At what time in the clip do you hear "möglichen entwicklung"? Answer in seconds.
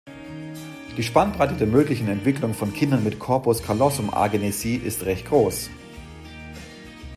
1.67-2.55